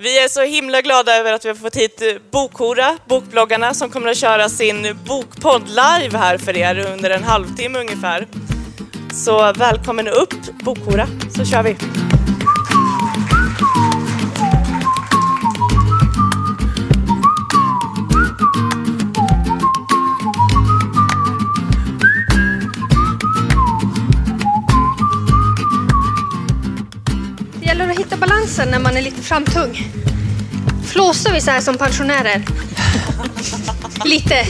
[0.00, 3.90] Vi är så himla glada över att vi har fått hit eh, Bokhora, Bokbloggarna, som
[3.90, 8.26] kommer att köra sin bokpodd live här för er under en halvtimme ungefär.
[9.14, 11.06] Så välkommen upp Bokhora,
[11.36, 11.76] så kör vi!
[28.48, 29.92] Att när man är lite framtung.
[30.86, 32.42] Flåsar vi så här som pensionärer?
[34.04, 34.34] lite.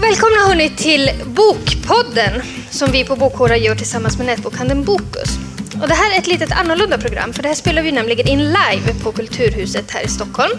[0.00, 5.38] Välkomna hörni till Bokpodden som vi på Bokhora gör tillsammans med nätbokhandeln Bokus.
[5.82, 8.38] Och det här är ett litet annorlunda program för det här spelar vi nämligen in
[8.38, 10.58] live på Kulturhuset här i Stockholm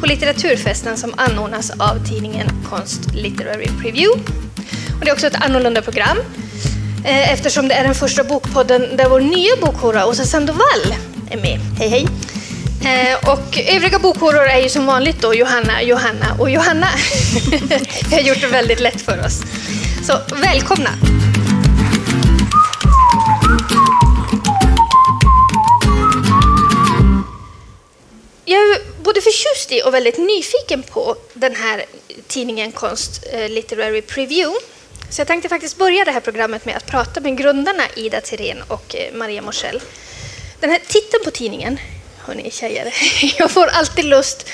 [0.00, 4.22] på litteraturfesten som anordnas av tidningen Konst Literary Preview.
[4.98, 6.16] Och det är också ett annorlunda program
[7.04, 10.94] Eh, eftersom det är den första bokpodden där vår nya bokhora Åsa Sandoval
[11.30, 11.60] är med.
[11.78, 12.06] Hej hej!
[12.84, 16.88] Eh, och övriga bokhoror är ju som vanligt då Johanna, Johanna och Johanna.
[18.10, 19.40] Vi har gjort det väldigt lätt för oss.
[20.06, 20.90] Så välkomna!
[28.44, 31.84] Jag är både förtjust i och väldigt nyfiken på den här
[32.26, 34.58] tidningen Konst eh, Literary Preview.
[35.12, 38.62] Så jag tänkte faktiskt börja det här programmet med att prata med grundarna Ida Tirén
[38.68, 39.80] och eh, Maria Morsell.
[40.60, 41.78] Den här titeln på tidningen,
[42.18, 42.94] hörni tjejer,
[43.38, 44.48] jag får alltid lust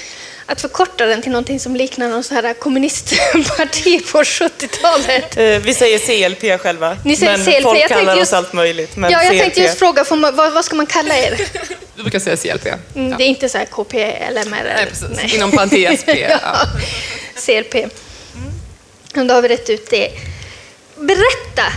[0.47, 5.36] att förkorta den till någonting som liknar någon sån här kommunistparti på 70-talet.
[5.36, 8.36] Eh, Vi säger CLP själva, Ni säger men CLP, folk jag tänkte kallar just- oss
[8.36, 8.97] allt möjligt.
[8.97, 9.42] Men Ja, jag CLP.
[9.42, 11.41] tänkte just fråga, man, vad, vad ska man kalla er?
[11.97, 12.67] Du brukar säga CLP.
[12.67, 13.17] Mm, Ja.
[13.17, 14.73] Det är inte så här KP eller MR?
[14.77, 15.34] Nej, precis.
[15.34, 16.27] Inom parentes P.
[16.31, 16.39] ja.
[16.42, 16.56] Ja.
[17.36, 17.75] CLP.
[17.75, 19.27] Mm.
[19.29, 20.11] Då har vi rätt ut det.
[21.00, 21.72] Berätta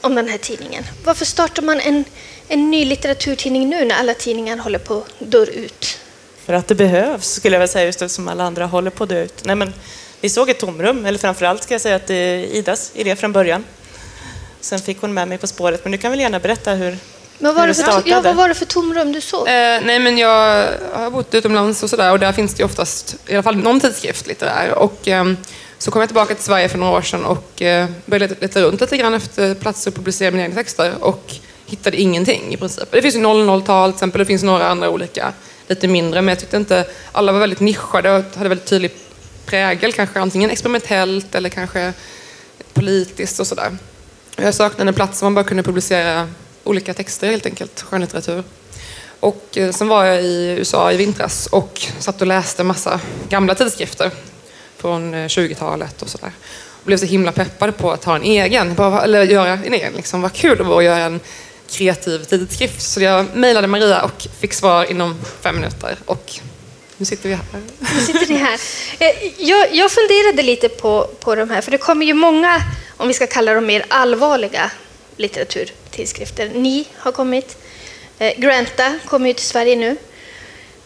[0.00, 0.84] om den här tidningen.
[1.04, 2.04] Varför startar man en,
[2.48, 5.98] en ny litteraturtidning nu när alla tidningar håller på att dör ut?
[6.44, 9.10] För att det behövs, skulle jag vilja säga, just eftersom alla andra håller på att
[9.10, 9.44] dö ut.
[9.44, 9.74] Nej, men
[10.20, 13.32] vi såg ett tomrum, eller framförallt ska jag säga att det är Idas idé från
[13.32, 13.64] början.
[14.60, 16.96] Sen fick hon med mig på spåret, men du kan väl gärna berätta hur,
[17.42, 19.48] men vad, var det för, ja, vad var det för tomrum du såg?
[19.48, 19.52] Eh,
[19.82, 23.34] nej, men jag har bott utomlands och sådär och där finns det ju oftast i
[23.34, 24.74] alla fall någon tidskrift litterär.
[24.74, 25.36] Och ehm,
[25.78, 28.80] så kom jag tillbaka till Sverige för några år sedan och eh, började leta, runt
[28.80, 31.34] lite grann efter platser att publicera mina egna texter och
[31.66, 32.88] hittade ingenting i princip.
[32.90, 35.32] Det finns ju 00-tal till exempel, det finns några andra olika
[35.66, 38.90] lite mindre, men jag tyckte inte alla var väldigt nischade och hade väldigt tydlig
[39.46, 41.92] prägel, kanske antingen experimentellt eller kanske
[42.72, 43.76] politiskt och sådär.
[44.36, 46.28] Och Jag saknade en plats där man bara kunde publicera
[46.64, 48.44] olika texter helt enkelt, skönlitteratur.
[49.20, 53.54] Och eh, sen var jag i USA i vintras och satt och läste massa gamla
[53.54, 54.10] tidskrifter
[54.76, 56.32] från eh, 20-talet och sådär.
[56.84, 59.92] Blev så himla peppad på att ha en egen, bara, eller göra en egen.
[59.92, 60.22] Liksom.
[60.22, 61.20] Vad kul det var att göra en
[61.70, 62.82] kreativ tidskrift.
[62.82, 65.96] Så jag mejlade Maria och fick svar inom fem minuter.
[66.04, 66.32] Och
[66.96, 67.44] nu sitter vi här.
[67.94, 68.60] Nu sitter ni här.
[68.98, 72.62] Eh, jag, jag funderade lite på, på de här, för det kommer ju många,
[72.96, 74.70] om vi ska kalla dem mer allvarliga
[75.16, 76.50] litteratur litteraturtidskrifter.
[76.54, 77.56] Ni har kommit.
[78.18, 79.96] Eh, Granta kommer ju till Sverige nu.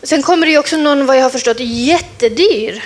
[0.03, 2.83] Sen kommer det ju också någon, vad jag har förstått, jättedyr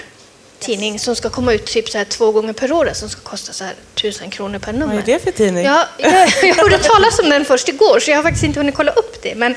[0.60, 3.52] tidning som ska komma ut typ så här två gånger per år, som ska kosta
[3.52, 4.94] så här tusen kronor per nummer.
[4.94, 5.64] Vad är det för tidning?
[5.64, 6.12] Ja, jag,
[6.42, 9.22] jag hörde talas om den först igår, så jag har faktiskt inte hunnit kolla upp
[9.22, 9.34] det.
[9.34, 9.54] Men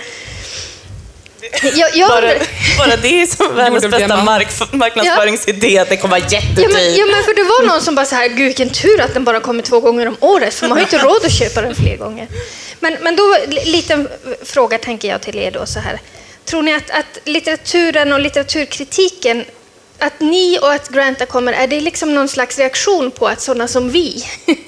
[1.63, 2.33] jag, jag, Bara,
[2.77, 6.73] bara det är som världens bästa mark, marknadsföringsidé, att det kommer vara Ja jättedyrt.
[6.73, 9.13] men, ja, men för det var någon som bara så här, gud vilken tur att
[9.13, 11.61] den bara kommer två gånger om året, för man har ju inte råd att köpa
[11.61, 12.27] den fler gånger.
[12.83, 14.09] Men, men då, li- liten
[14.45, 15.99] fråga tänker jag till er då så här.
[16.45, 19.45] Tror ni att, att litteraturen och litteraturkritiken,
[19.99, 23.67] att ni och att Granta kommer, är det liksom någon slags reaktion på att sådana
[23.67, 24.25] som vi,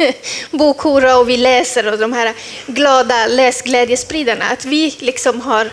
[0.52, 2.34] Bokhora och vi läser och de här
[2.68, 5.72] glada läsglädjespridarna, att vi liksom har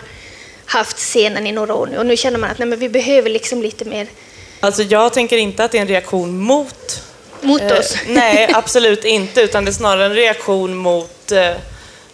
[0.65, 3.29] haft scenen i några år nu och nu känner man att nej, men vi behöver
[3.29, 4.07] liksom lite mer
[4.59, 7.01] Alltså, jag tänker inte att det är en reaktion mot
[7.41, 7.95] mot Eh, oss.
[8.07, 9.41] nej, absolut inte.
[9.41, 11.51] Utan det är snarare en reaktion mot eh,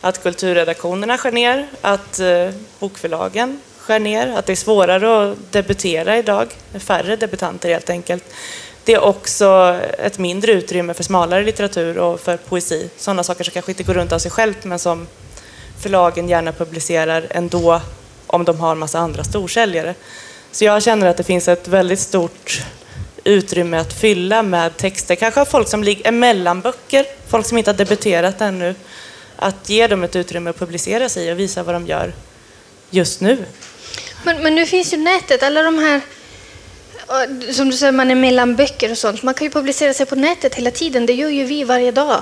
[0.01, 2.49] att kulturredaktionerna skär ner, att eh,
[2.79, 6.47] bokförlagen skär ner, att det är svårare att debutera idag.
[6.71, 8.23] med färre debutanter helt enkelt.
[8.83, 12.89] Det är också ett mindre utrymme för smalare litteratur och för poesi.
[12.97, 15.07] Sådana saker som kanske inte går runt av sig självt men som
[15.81, 17.81] förlagen gärna publicerar ändå
[18.27, 19.95] om de har en massa andra storsäljare.
[20.51, 22.61] Så jag känner att det finns ett väldigt stort
[23.23, 25.15] utrymme att fylla med texter.
[25.15, 28.75] Kanske av folk som ligger mellanböcker, folk som inte har debuterat ännu.
[29.39, 32.13] Att ge dem ett utrymme att publicera sig och visa vad de gör
[32.89, 33.45] just nu.
[34.23, 36.01] Men, men nu finns ju nätet, alla de här
[37.07, 39.23] och som du säger, man är mellan böcker och sånt.
[39.23, 41.05] Man kan ju publicera sig på nätet hela tiden.
[41.05, 42.21] Det gör ju vi varje dag.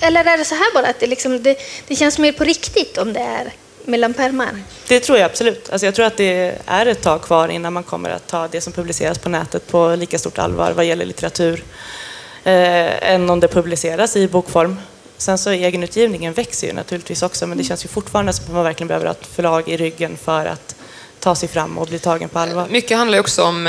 [0.00, 2.98] Eller är det så här bara att det, liksom, det, det känns mer på riktigt
[2.98, 3.52] om det är
[3.84, 4.62] mellan pärmar?
[4.88, 5.70] Det tror jag absolut.
[5.70, 8.60] Alltså jag tror att det är ett tag kvar innan man kommer att ta det
[8.60, 11.64] som publiceras på nätet på lika stort allvar vad gäller litteratur
[12.44, 14.76] eh, än om det publiceras i bokform.
[15.20, 18.64] Sen så egenutgivningen växer ju naturligtvis också men det känns ju fortfarande som att man
[18.64, 20.74] verkligen behöver ha ett förlag i ryggen för att
[21.18, 22.66] ta sig fram och bli tagen på allvar.
[22.70, 23.66] Mycket handlar ju också om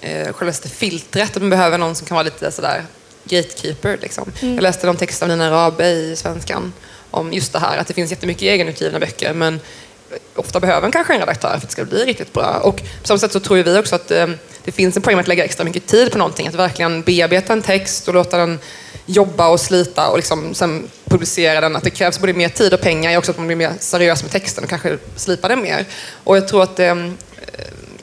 [0.00, 2.84] eh, självaste filtret, att man behöver någon som kan vara lite sådär
[3.24, 3.98] gatekeeper.
[4.02, 4.32] Liksom.
[4.40, 4.54] Mm.
[4.54, 6.72] Jag läste någon text av Nina Rabe i Svenskan
[7.10, 9.60] om just det här, att det finns jättemycket egenutgivna böcker men
[10.34, 12.60] ofta behöver man kanske en redaktör för att det ska bli riktigt bra.
[12.62, 14.26] Och på samma sätt så tror vi också att eh,
[14.64, 17.52] det finns en poäng med att lägga extra mycket tid på någonting, att verkligen bearbeta
[17.52, 18.58] en text och låta den
[19.06, 21.76] jobba och slita och liksom sen publicera den.
[21.76, 24.32] Att det krävs både mer tid och pengar, också att man blir mer seriös med
[24.32, 25.84] texten och kanske slipar den mer.
[26.24, 26.96] Och jag tror att det eh,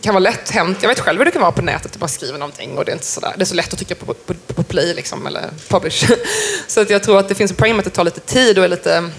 [0.01, 0.77] kan vara lätt hänt.
[0.81, 2.91] Jag vet själv hur det kan vara på nätet, att man skriver någonting och det
[2.91, 5.49] är, inte sådär, det är så lätt att trycka på, på, på play liksom, eller
[5.67, 6.11] publish.
[6.67, 8.57] så att jag tror att det finns en poäng med att det tar lite tid
[8.57, 9.09] och är lite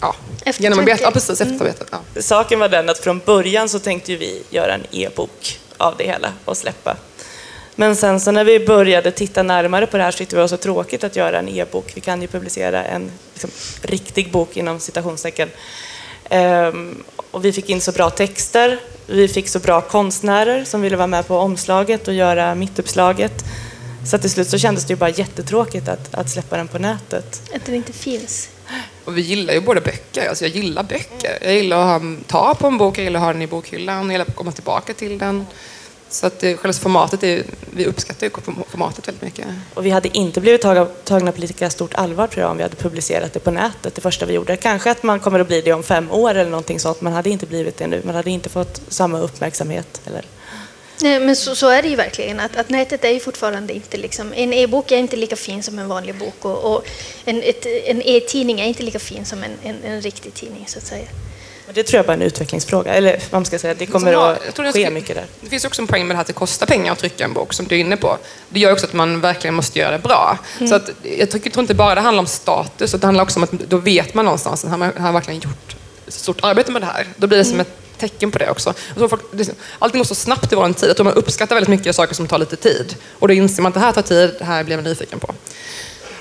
[0.00, 0.14] ja,
[0.58, 1.00] genomarbetat.
[1.00, 1.52] Ja, precis, mm.
[1.52, 1.88] efterarbetat.
[1.90, 2.22] Ja.
[2.22, 6.32] Saken var den att från början så tänkte vi göra en e-bok av det hela
[6.44, 6.96] och släppa.
[7.74, 10.42] Men sen så när vi började titta närmare på det här så tyckte vi det
[10.42, 11.92] var så tråkigt att göra en e-bok.
[11.94, 13.50] Vi kan ju publicera en liksom,
[13.82, 15.48] riktig bok inom citationstecken.
[16.30, 20.96] Um, och vi fick in så bra texter, vi fick så bra konstnärer som ville
[20.96, 23.44] vara med på omslaget och göra mittuppslaget.
[24.06, 27.42] Så till slut så kändes det ju bara jättetråkigt att, att släppa den på nätet.
[27.54, 28.48] Att den inte finns.
[29.04, 30.28] Och vi gillar ju båda böcker.
[30.28, 31.38] Alltså jag gillar böcker.
[31.40, 34.04] Jag gillar att ha, ta på en bok, jag gillar att ha den i bokhyllan,
[34.04, 35.46] jag gillar att komma tillbaka till den.
[36.10, 38.30] Så att det, själva formatet, är, vi uppskattar ju
[38.68, 39.46] formatet väldigt mycket.
[39.74, 40.62] Och vi hade inte blivit
[41.04, 44.00] tagna på lika stort allvar tror jag om vi hade publicerat det på nätet det
[44.00, 44.56] första vi gjorde.
[44.56, 47.00] Kanske att man kommer att bli det om fem år eller någonting sånt.
[47.00, 48.02] Man hade inte blivit det nu.
[48.04, 50.00] Man hade inte fått samma uppmärksamhet.
[50.06, 50.24] Eller...
[51.02, 52.40] Nej, men så, så, är det ju verkligen.
[52.40, 54.32] Att, att nätet är ju fortfarande inte liksom...
[54.32, 56.84] En e-bok är inte lika fin som en vanlig bok och, och
[57.24, 57.42] en,
[57.84, 61.06] en e-tidning är inte lika fin som en, en, en riktig tidning så att säga.
[61.74, 62.94] Det tror jag bara är en utvecklingsfråga.
[62.94, 65.26] Eller vad man ska säga, det kommer har, att ske ska, mycket där.
[65.40, 67.32] Det finns också en poäng med det här att det kostar pengar att trycka en
[67.32, 68.18] bok, som du är inne på.
[68.48, 70.38] Det gör också att man verkligen måste göra det bra.
[70.58, 70.68] Mm.
[70.68, 73.50] Så att, jag tror inte bara det handlar om status, det handlar också om att
[73.50, 75.76] då vet man någonstans att han har verkligen gjort
[76.08, 77.06] stort arbete med det här.
[77.16, 77.66] Då blir det som mm.
[77.66, 78.74] ett tecken på det också.
[78.96, 79.22] Folk,
[79.78, 80.88] allting går så snabbt i vår tid.
[80.88, 82.96] Jag tror man uppskattar väldigt mycket saker som tar lite tid.
[83.18, 85.34] Och då inser man att det här tar tid, det här blir man nyfiken på.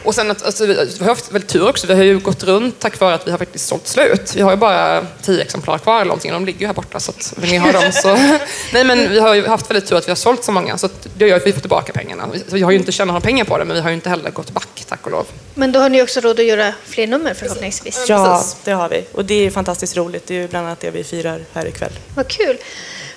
[0.04, 1.88] Och sen att, alltså, vi har haft väldigt tur också.
[1.88, 4.34] Det har ju gått runt tack vare att vi har faktiskt sålt slut.
[4.36, 6.32] Vi har ju bara tio exemplar kvar eller någonting.
[6.32, 8.08] De ligger ju här borta så att vill ni ha dem så...
[8.74, 10.86] Nej men vi har ju haft väldigt tur att vi har sålt så många så
[10.86, 12.30] att det gör att vi får tillbaka pengarna.
[12.52, 14.32] Vi har ju inte tjänat några pengar på det men vi har ju inte heller
[14.32, 15.26] gått back tack och lov.
[15.54, 18.06] Men då har ni också råd att göra fler nummer förhoppningsvis?
[18.08, 19.06] Ja, det har vi.
[19.12, 20.28] Och det är fantastiskt roligt.
[20.28, 21.92] Det är ju bland annat det vi firar här ikväll.
[22.16, 22.58] Vad kul!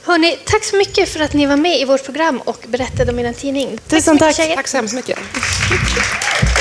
[0.05, 3.19] Hörrni, tack så mycket för att ni var med i vårt program och berättade om
[3.19, 3.79] er tidning.
[3.89, 4.37] Tusen tack!
[4.37, 5.19] Tack, tack så hemskt mycket!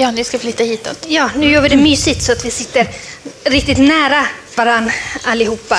[0.00, 1.06] Ja, ni ska flytta hitåt.
[1.08, 2.86] Ja, nu gör vi det mysigt så att vi sitter
[3.44, 4.26] riktigt nära
[4.56, 4.90] varann
[5.24, 5.78] allihopa.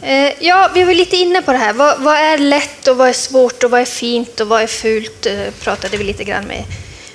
[0.00, 1.72] Eh, ja, vi var lite inne på det här.
[1.72, 4.66] Vad, vad, är lätt och vad är svårt och vad är fint och vad är
[4.66, 5.26] fult?
[5.26, 6.64] Eh, pratade vi lite grann med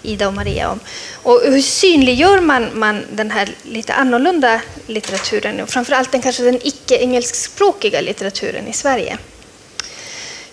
[0.01, 0.79] Ida och Maria om.
[1.23, 6.59] Och hur synliggör man, man den här lite annorlunda litteraturen och framförallt den kanske den
[6.63, 9.17] icke-engelskspråkiga litteraturen i Sverige?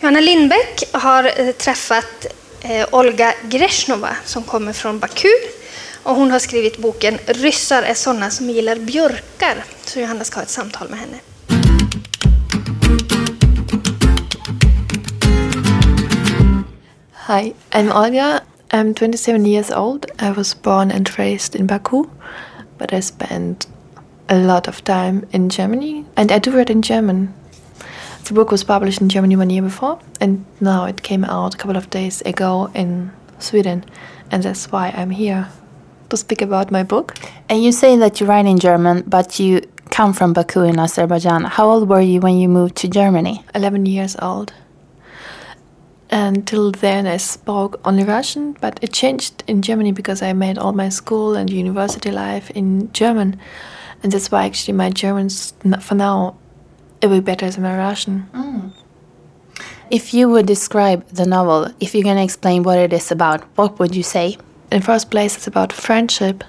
[0.00, 2.26] Johanna Lindbäck har eh, träffat
[2.66, 5.28] Eh, Olga Greshnova som kommer från Baku
[6.02, 9.64] och hon har skrivit boken Ryssar är sådana som gillar björkar.
[9.84, 11.16] Så Johanna ska ha ett samtal med henne.
[17.26, 18.40] Hi, I'm Olga.
[18.70, 20.06] I'm 27 years old.
[20.18, 22.04] I was born and raised in Baku,
[22.78, 23.68] but I spent
[24.28, 27.28] a lot of time in Germany, and I do read in German.
[28.24, 31.58] The book was published in Germany one year before, and now it came out a
[31.58, 33.84] couple of days ago in Sweden,
[34.30, 35.48] and that's why I'm here
[36.08, 37.14] to speak about my book.
[37.50, 41.44] And you say that you write in German, but you come from Baku in Azerbaijan.
[41.44, 43.44] How old were you when you moved to Germany?
[43.54, 44.54] 11 years old.
[46.10, 50.72] Until then, I spoke only Russian, but it changed in Germany because I made all
[50.72, 53.38] my school and university life in German.
[54.02, 56.36] And that's why actually my German's, for now,
[57.04, 58.26] it would be better than my Russian.
[58.32, 58.72] Mm.
[59.90, 63.42] If you would describe the novel, if you're going to explain what it is about,
[63.56, 64.38] what would you say?
[64.72, 66.42] In first place, it's about friendship,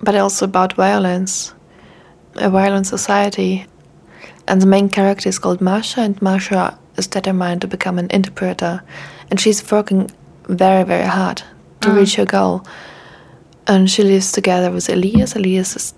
[0.00, 1.54] but also about violence,
[2.34, 3.66] a violent society.
[4.48, 8.82] And the main character is called Masha, and Masha is determined to become an interpreter,
[9.30, 10.10] and she's working
[10.48, 11.44] very, very hard
[11.82, 11.98] to mm.
[11.98, 12.66] reach her goal.
[13.68, 15.36] And she lives together with Elias.
[15.36, 15.94] Elias is,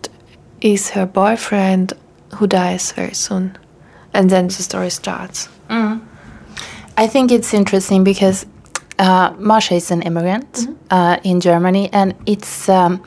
[0.60, 1.94] is her boyfriend
[2.34, 3.56] who dies very soon.
[4.12, 5.48] And then the story starts.
[5.68, 6.00] Mm.
[6.96, 8.44] I think it's interesting because
[8.98, 10.74] uh, Masha is an immigrant Mm-hmm.
[10.90, 13.00] uh, in Germany, and it's um,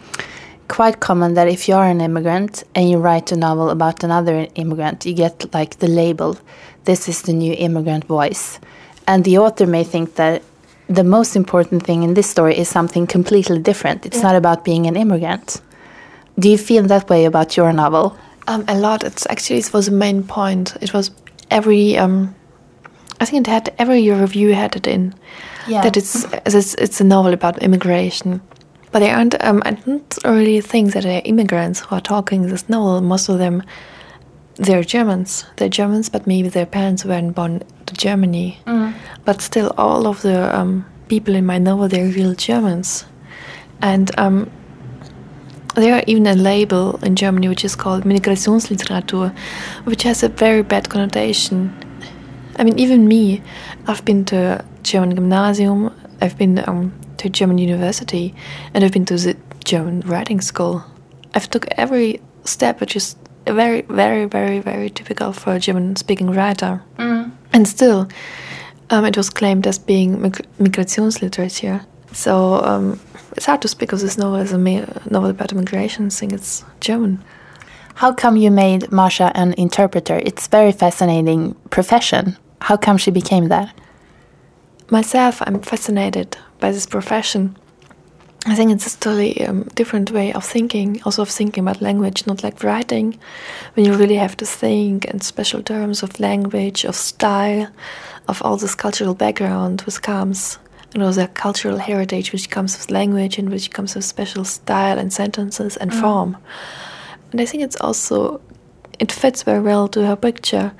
[0.67, 4.47] quite common that if you are an immigrant and you write a novel about another
[4.55, 6.37] immigrant, you get like the label,
[6.85, 8.59] this is the new immigrant voice.
[9.05, 10.41] And the author may think that
[10.87, 14.05] the most important thing in this story is something completely different.
[14.05, 15.61] It's not about being an immigrant.
[16.39, 18.17] Do you feel that way about your novel?
[18.47, 19.03] Um, a lot.
[19.03, 20.75] It's actually it was the main point.
[20.81, 21.11] It was
[21.49, 21.97] every.
[21.97, 22.35] Um,
[23.21, 25.13] I think it had every review had it in
[25.67, 25.81] Yeah.
[25.83, 28.41] that it's it's, it's a novel about immigration.
[28.91, 29.35] But they aren't.
[29.43, 33.01] Um, I don't really think that they're immigrants who are talking this novel.
[33.01, 33.63] Most of them,
[34.55, 35.45] they're Germans.
[35.55, 38.59] They're Germans, but maybe their parents weren't born to Germany.
[39.25, 43.05] But still, all of the um, people in my novel they're real Germans,
[43.81, 44.49] and um,
[45.75, 49.35] there are even a label in Germany which is called Migrationsliteratur,
[49.85, 51.73] which has a very bad connotation.
[52.57, 53.41] I mean, even me,
[53.87, 58.35] I've been to German gymnasium, I've been um, to German university,
[58.73, 60.83] and I've been to the German writing school.
[61.33, 63.15] I've took every step, which is
[63.47, 66.81] very, very, very, very typical for a German-speaking writer.
[67.51, 68.07] And still,
[68.89, 71.85] um, it was claimed as being mig- Migrationsliteratur.
[72.11, 72.99] So um,
[73.35, 77.23] it's hard to speak of this novel as a novel about immigration, since it's German.
[77.95, 80.19] How come you made Masha an interpreter?
[80.23, 82.37] It's very fascinating profession.
[82.61, 83.73] How come she became that?
[84.89, 87.55] Myself, I'm fascinated by this profession.
[88.45, 92.27] I think it's a totally um, different way of thinking, also of thinking about language,
[92.27, 93.17] not like writing,
[93.75, 97.69] when you really have to think in special terms of language, of style,
[98.27, 100.57] of all this cultural background which comes,
[100.93, 104.99] and also a cultural heritage which comes with language and which comes with special style
[104.99, 106.37] and sentences and form.
[107.31, 108.41] And I think it's also,
[108.99, 110.71] it fits very well to her picture.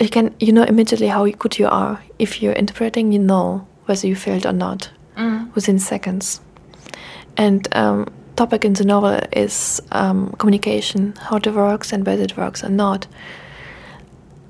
[0.00, 2.02] You can you know immediately how good you are.
[2.18, 4.90] If you're interpreting you know whether you failed or not
[5.54, 6.40] within seconds.
[7.36, 12.36] And um, topic in the novel is um, communication how it works and whether it
[12.36, 13.06] works or not.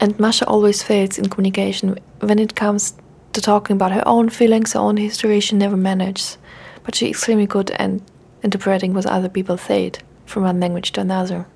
[0.00, 1.98] And masha always fails in communication.
[2.20, 2.94] When it comes
[3.32, 6.38] to talking about her own feelings her own history she never manages
[6.84, 7.90] but she's extremely good at
[8.42, 11.46] interpreting what other people said from one language to another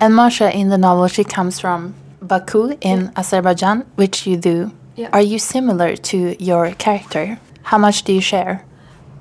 [0.00, 4.70] And Masha in the novel, she comes from Baku in Azerbaijan, which you do.
[4.94, 5.10] Yeah.
[5.12, 7.38] Are you similar to your character?
[7.62, 8.64] How much do you share?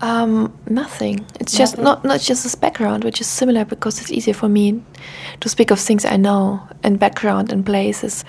[0.01, 1.25] Um, nothing.
[1.39, 4.83] It's just not not just this background, which is similar because it's easier for me
[5.39, 8.23] to speak of things I know and background and places.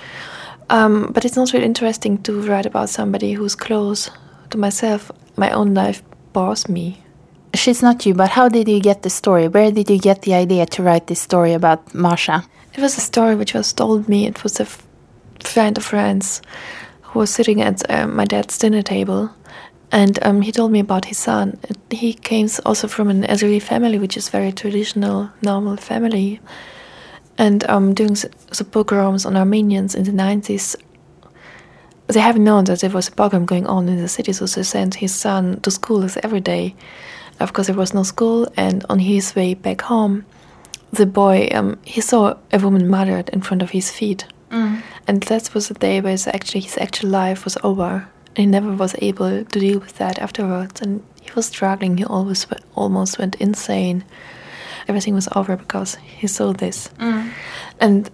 [0.71, 4.11] Um, but it's not really interesting to write about somebody who's close
[4.51, 5.11] to myself.
[5.37, 7.03] My own life bores me.
[7.55, 9.49] She's not you, but how did you get the story?
[9.49, 12.45] Where did you get the idea to write this story about Masha?
[12.75, 14.27] It was a story which was told me.
[14.27, 14.87] It was a f-
[15.43, 16.43] friend of friends
[17.03, 19.31] who was sitting at uh, my dad's dinner table,
[19.91, 21.59] and um, he told me about his son.
[21.91, 26.41] He came also from an Azeri family, which is very traditional, normal family.
[27.39, 30.75] And um, during the, pogroms on Armenians in the 90s,
[32.09, 34.63] they haven't known that there was a pogrom going on in the city, so they
[34.65, 36.75] sent his son to school as every day.
[37.39, 40.25] Of course, there was no school, and on his way back home,
[40.91, 44.25] the boy um, he saw a woman murdered in front of his feet,
[45.07, 48.09] and that was the day where his actually his actual life was over.
[48.29, 51.99] And he never was able to deal with that afterwards, and he was struggling.
[51.99, 54.05] He always almost went insane.
[54.89, 56.91] Everything was over because he saw this,
[57.81, 58.11] and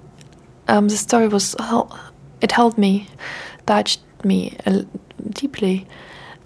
[0.68, 1.54] um, the story was
[2.40, 3.06] it held me,
[3.66, 4.82] touched me uh,
[5.30, 5.86] deeply,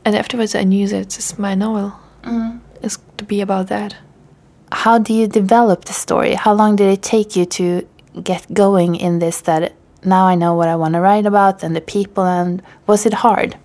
[0.04, 1.92] and afterwards I knew that this is my novel
[2.82, 3.96] It's to be about that.
[4.70, 6.34] How do you develop the story?
[6.34, 7.86] How long did it take you to
[8.22, 9.72] get going in this that
[10.04, 13.14] now I know what I want to write about and the people and was it
[13.14, 13.56] hard?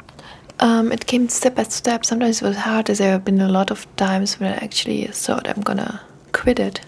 [0.60, 2.05] Um, it came step by step.
[2.05, 2.86] Sometimes it was hard.
[2.88, 6.01] There have been a lot of times when I actually thought I'm gonna
[6.34, 6.82] quit it.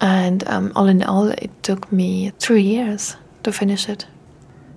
[0.00, 4.06] And um, all in all, it took me three years to finish it.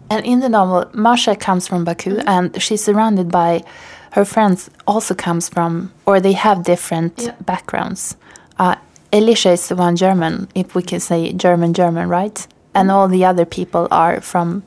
[0.09, 3.63] And in the novel, Masha comes from Baku and she's surrounded by
[4.11, 7.31] her friends also comes from or they have different Yeah.
[7.45, 8.15] backgrounds.
[8.59, 8.75] Uh,
[9.13, 12.47] Elisha is the one German, if we can say German German, right?
[12.73, 14.63] And all the other people are from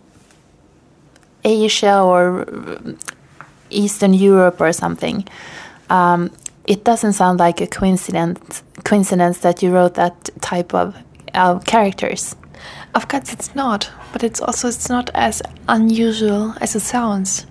[1.44, 2.46] Asia or
[3.70, 5.26] Eastern Europe or something.
[5.90, 6.30] Um,
[6.66, 10.96] it doesn't sound like a coincidence coincidence that you wrote that type of
[11.34, 12.36] uh, characters.
[12.94, 17.46] Of course, it's not, but it's also it's not as unusual as it sounds.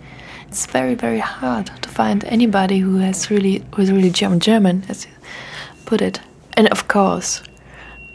[0.48, 4.84] It's very very hard to find anybody who has really who is really German German,
[4.90, 5.12] as you
[5.86, 6.20] put it.
[6.56, 7.42] And of course,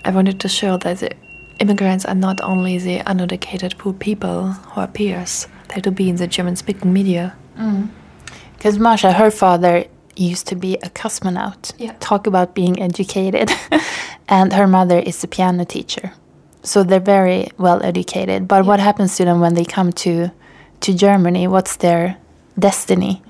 [0.05, 1.11] I wanted to show that the
[1.59, 5.49] immigrants are not only the uneducated poor people who are peers.
[5.69, 7.37] They to be in the German-speaking media.
[8.57, 9.85] Because Masha, her father
[10.25, 11.73] used to be a cosmonaut.
[11.79, 11.95] Yeah.
[12.01, 13.51] Talk about being educated.
[14.29, 16.13] and her mother is a piano teacher.
[16.63, 18.49] So they're very well educated.
[18.49, 20.31] But what happens to them when they come to
[20.81, 21.49] to Germany?
[21.49, 22.17] What's their
[22.59, 23.23] destiny?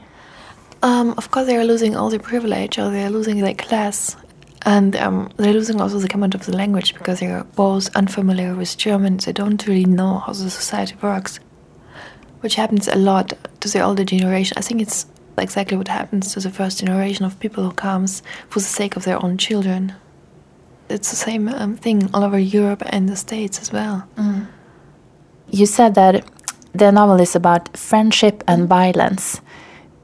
[0.82, 4.16] Um, of course, they are losing all their privilege, or they are losing their class,
[4.62, 8.54] and um, they're losing also the command of the language because they are both unfamiliar
[8.54, 9.16] with German.
[9.16, 11.40] They don't really know how the society works,
[12.40, 14.54] which happens a lot to the older generation.
[14.56, 15.06] I think it's
[15.38, 19.04] exactly what happens to the first generation of people who comes for the sake of
[19.04, 19.94] their own children.
[20.88, 24.08] It's the same um, thing all over Europe and the States as well.
[25.50, 26.24] You said that
[26.72, 29.40] the novel is about friendship and violence.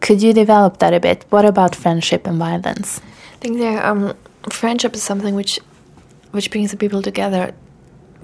[0.00, 1.24] Could you develop that a bit?
[1.30, 3.00] What about friendship and violence?
[3.32, 4.14] I think their um,
[4.50, 5.58] friendship is something which
[6.32, 7.54] which brings the people together.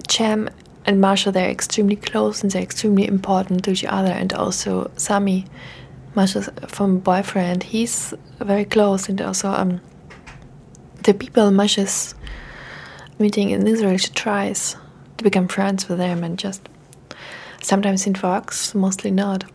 [0.07, 0.49] Cham
[0.85, 4.11] and Marsha, they're extremely close and they're extremely important to each other.
[4.11, 5.45] And also Sami,
[6.15, 9.09] Marsha's from boyfriend, he's very close.
[9.09, 9.81] And also um,
[11.03, 12.15] the people Marsha's
[13.19, 14.75] meeting in Israel, she tries
[15.17, 16.67] to become friends with them and just
[17.61, 19.45] sometimes it works, mostly not.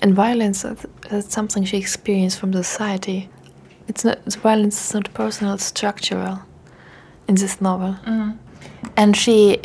[0.00, 0.64] And violence,
[1.08, 3.28] that's something she experienced from society.
[3.88, 6.40] It's not the violence is not personal, it's structural
[7.28, 7.96] in this novel.
[8.96, 9.60] And she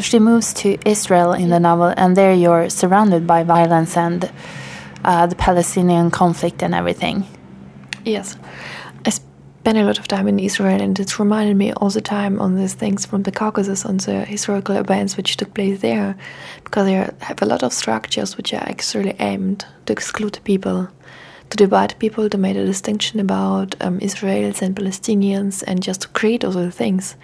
[0.00, 4.30] she moves to Israel in the novel, and there you're surrounded by violence and
[5.04, 7.26] uh, the Palestinian conflict and everything.
[8.04, 8.36] Yes.
[9.04, 12.40] I spent a lot of time in Israel and it reminded me all the time
[12.40, 16.16] on these things from the Caucasus, on the historical events which took place there,
[16.64, 20.88] because they have a lot of structures which are actually aimed to exclude people,
[21.50, 26.08] to divide people, to make a distinction about um, Israelis and Palestinians, and just to
[26.08, 27.16] create all the things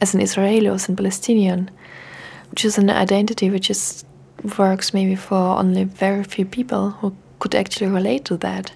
[0.00, 1.70] as an Israeli or as a Palestinian,
[2.50, 4.04] which is an identity which is
[4.58, 8.72] works maybe for only very few people who could actually relate to that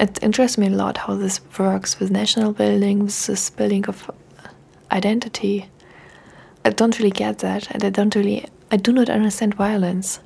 [0.00, 4.10] it interests me a lot how this works with national buildings, this building of
[4.90, 5.68] identity.
[6.64, 10.20] I don't really get that, and I don't really, I do not understand violence.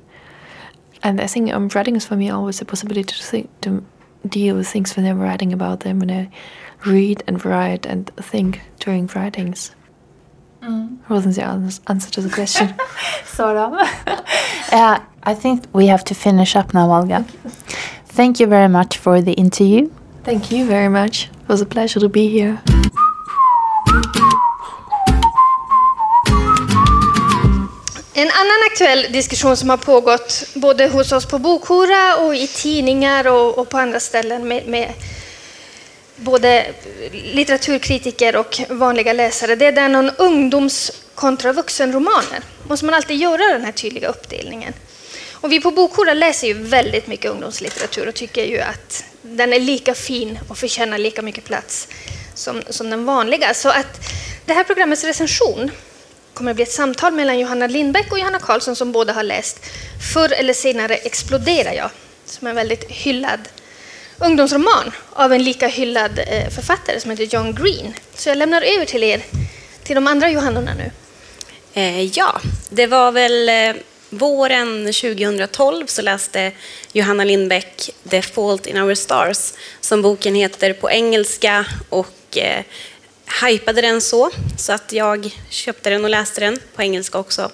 [1.03, 3.83] And I think um, writing is for me always a possibility to think, to
[4.27, 6.29] deal with things when I'm writing about them, when I
[6.85, 9.71] read and write and think during writings.
[11.09, 11.43] Wasn't the
[11.87, 12.73] answer to the question?
[13.25, 13.73] Sort of.
[14.71, 17.25] uh, I think we have to finish up now, Olga.
[18.05, 19.89] Thank you very much for the interview.
[20.23, 21.25] Thank you very much.
[21.25, 22.61] It was a pleasure to be here.
[28.13, 33.27] En annan aktuell diskussion som har pågått både hos oss på Bokhora och i tidningar
[33.27, 34.93] och, och på andra ställen med, med
[36.21, 36.73] både
[37.11, 42.39] litteraturkritiker och vanliga läsare, det är den om ungdoms kontra vuxenromaner.
[42.67, 44.73] Måste man alltid göra den här tydliga uppdelningen?
[45.31, 49.59] Och vi på Bokhora läser ju väldigt mycket ungdomslitteratur och tycker ju att den är
[49.59, 51.87] lika fin och förtjänar lika mycket plats
[52.35, 53.53] som, som den vanliga.
[53.53, 53.99] Så att
[54.45, 55.71] det här programmets recension
[56.33, 59.65] kommer att bli ett samtal mellan Johanna Lindbäck och Johanna Karlsson som båda har läst
[60.13, 61.89] Förr eller senare exploderar jag,
[62.25, 63.39] som är en väldigt hyllad
[64.21, 67.93] ungdomsroman av en lika hyllad eh, författare som heter John Green.
[68.15, 69.21] Så jag lämnar över till er,
[69.83, 70.91] till de andra Johannorna nu.
[71.73, 76.51] Eh, ja, det var väl eh, våren 2012 så läste
[76.93, 82.63] Johanna Lindbäck The Fault in Our Stars, som boken heter på engelska och eh,
[83.43, 87.51] hypade den så, så att jag köpte den och läste den på engelska också.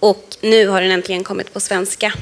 [0.00, 2.12] Och nu har den äntligen kommit på svenska.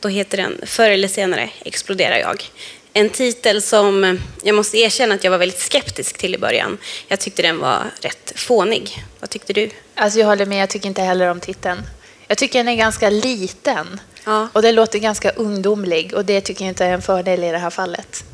[0.00, 2.44] Då heter den Förr eller senare exploderar jag.
[2.92, 6.78] En titel som jag måste erkänna att jag var väldigt skeptisk till i början.
[7.08, 9.04] Jag tyckte den var rätt fånig.
[9.20, 9.70] Vad tyckte du?
[9.94, 11.82] Alltså jag håller med, jag tycker inte heller om titeln.
[12.26, 14.48] Jag tycker den är ganska liten Ja.
[14.52, 17.58] och det låter ganska ungdomlig och det tycker jag inte är en fördel i det
[17.58, 18.24] här fallet.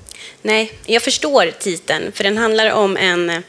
[0.43, 3.43] Nej, jag förstår titeln, för den handlar om en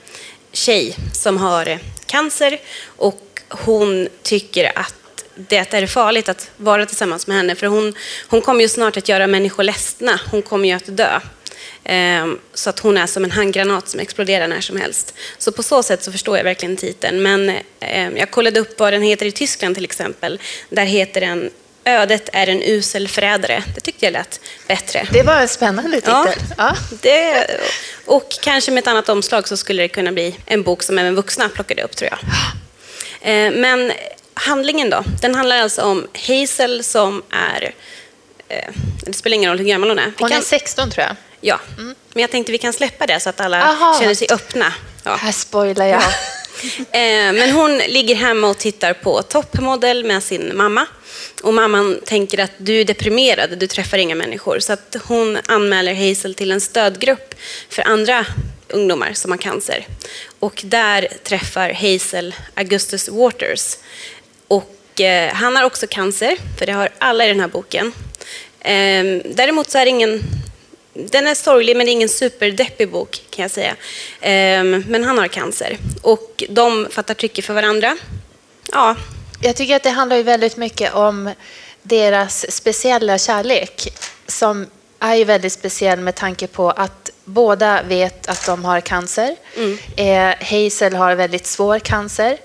[0.52, 4.96] tjej som har cancer och hon tycker att
[5.36, 7.94] det är farligt att vara tillsammans med henne, för hon,
[8.28, 10.20] hon kommer ju snart att göra människor ledsna.
[10.32, 11.20] Hon kommer ju att dö.
[11.84, 15.14] Ehm, Så att hon är som en handgranat som exploderar när som helst.
[15.38, 17.22] Så på så sätt så förstår jag verkligen titeln.
[17.24, 20.40] Men eh, jag kollade upp vad den heter i Tyskland till exempel.
[20.70, 21.50] Där heter den
[21.88, 23.64] Ödet är en usel förrädare.
[23.76, 25.08] Det tyckte jag lät bättre.
[25.12, 26.14] Det var en spännande titel.
[26.14, 26.34] Ja.
[26.58, 26.76] Ja.
[27.02, 27.48] Det,
[28.06, 31.16] och kanske med ett annat omslag så skulle det kunna bli en bok som även
[31.16, 32.20] vuxna plockade upp tror jag.
[33.22, 33.92] Eh, Men
[34.36, 35.04] handlingen då?
[35.22, 37.74] Den handlar alltså om Hazel som är...
[38.50, 38.74] eh,
[39.06, 40.06] Det spelar ingen roll hur gammal hon är.
[40.06, 41.16] Vi Hon kan, är 16 tror jag.
[41.42, 41.60] Ja,
[42.14, 43.98] men jag tänkte vi kan släppa det så att alla Aha.
[44.00, 44.74] känner sig öppna.
[45.04, 45.16] Ja.
[45.16, 46.02] Här spoilar jag.
[46.92, 50.86] Eh, men hon ligger hemma och tittar på toppmodell med sin mamma.
[51.44, 54.60] Och mamman tänker att du är deprimerad, du träffar inga människor.
[54.60, 57.36] Så att hon anmäler Hazel till en stödgrupp
[57.70, 58.26] för andra
[58.70, 59.88] ungdomar som har cancer.
[60.40, 63.78] Och där träffar Hazel Augustus Waters.
[64.96, 67.92] Och eh, han har också cancer, för det har alla i den här boken.
[68.60, 70.22] Eh, däremot så är det ingen
[70.94, 73.76] den är sorglig, men det är ingen superdeppig bok kan jag säga.
[74.22, 77.98] Ehm, men han har cancer och de fattar tycke för varandra.
[78.72, 78.96] Ja.
[79.42, 81.32] Jag tycker att det handlar ju väldigt mycket om
[81.82, 83.94] deras speciella kärlek
[84.28, 84.68] som
[85.00, 89.36] är ju väldigt speciell med tanke på att båda vet att de har cancer.
[89.56, 89.78] Mm.
[89.96, 92.38] Eh, Hazel har väldigt svår cancer.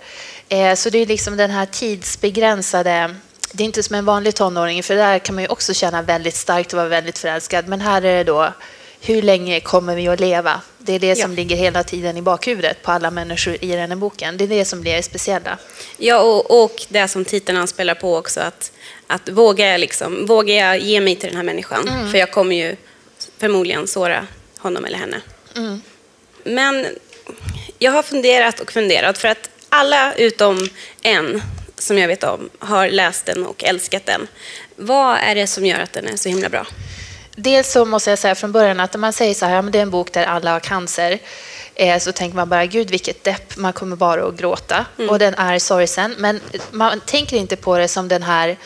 [0.51, 3.15] Eh, så det är liksom den här tidsbegränsade
[3.53, 6.35] det är inte som en vanlig tonåring, för där kan man ju också känna väldigt
[6.35, 7.69] starkt och vara väldigt förälskad.
[7.69, 8.53] Men här är det då,
[9.01, 10.61] hur länge kommer vi att leva?
[10.79, 13.97] Det är det som ligger hela tiden i bakhuvudet på alla människor i den här
[13.97, 14.37] boken.
[14.37, 15.59] Det är det som blir det speciella.
[15.97, 18.73] Ja, och, och det som titeln anspelar på också, att,
[19.07, 21.89] att vågar, jag liksom, vågar jag ge mig till den här människan?
[21.89, 22.11] Mm.
[22.11, 22.77] För jag kommer ju
[23.39, 24.27] förmodligen såra
[24.59, 25.21] honom eller henne.
[25.57, 25.83] Mm.
[26.45, 26.87] Men
[27.79, 29.50] jag har funderat och funderat, för att
[29.81, 30.69] alla utom
[31.03, 31.43] en
[31.79, 34.27] som jag vet om har läst den och älskat den.
[34.77, 36.67] Vad är det som gör att den är så himla bra?
[37.37, 39.79] Dels så måste jag säga från början att när man säger så här, men det
[39.79, 41.19] är en bok där alla har cancer,
[41.75, 44.87] eh, så tänker man bara gud vilket depp, man kommer bara att gråta.
[44.99, 45.11] Mm.
[45.11, 46.41] Och den är sorgsen, men
[46.71, 48.57] man tänker inte på det som den här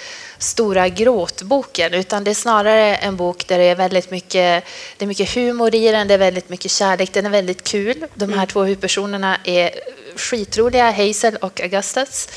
[0.44, 4.64] stora gråtboken, utan det är snarare en bok där det är väldigt mycket,
[4.96, 8.06] det är mycket humor i den, det är väldigt mycket kärlek, den är väldigt kul.
[8.14, 8.46] De här mm.
[8.46, 9.70] två huvudpersonerna är
[10.16, 12.28] skitroliga, Hazel och Augustus.